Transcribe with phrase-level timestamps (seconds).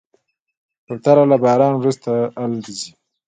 [0.85, 2.11] کوتره له باران وروسته
[2.41, 2.89] الوزي.